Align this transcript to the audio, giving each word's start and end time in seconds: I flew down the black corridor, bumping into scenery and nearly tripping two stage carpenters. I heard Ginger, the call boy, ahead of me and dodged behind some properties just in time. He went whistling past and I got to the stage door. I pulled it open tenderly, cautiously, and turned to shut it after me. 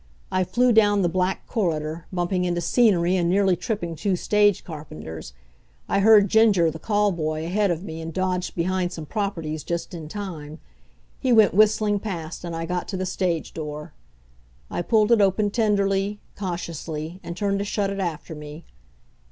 I 0.31 0.43
flew 0.43 0.71
down 0.73 1.03
the 1.03 1.09
black 1.09 1.45
corridor, 1.45 2.07
bumping 2.11 2.43
into 2.43 2.59
scenery 2.59 3.15
and 3.15 3.29
nearly 3.29 3.55
tripping 3.55 3.95
two 3.95 4.15
stage 4.15 4.63
carpenters. 4.63 5.33
I 5.87 5.99
heard 5.99 6.27
Ginger, 6.27 6.71
the 6.71 6.79
call 6.79 7.11
boy, 7.11 7.45
ahead 7.45 7.69
of 7.69 7.83
me 7.83 8.01
and 8.01 8.11
dodged 8.11 8.55
behind 8.55 8.91
some 8.91 9.05
properties 9.05 9.63
just 9.63 9.93
in 9.93 10.07
time. 10.07 10.57
He 11.19 11.31
went 11.31 11.53
whistling 11.53 11.99
past 11.99 12.43
and 12.43 12.55
I 12.55 12.65
got 12.65 12.87
to 12.87 12.97
the 12.97 13.05
stage 13.05 13.53
door. 13.53 13.93
I 14.71 14.81
pulled 14.81 15.11
it 15.11 15.21
open 15.21 15.51
tenderly, 15.51 16.19
cautiously, 16.35 17.19
and 17.21 17.37
turned 17.37 17.59
to 17.59 17.65
shut 17.65 17.91
it 17.91 17.99
after 17.99 18.33
me. 18.33 18.65